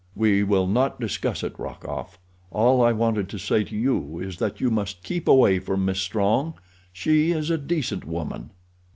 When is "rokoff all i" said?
1.59-2.91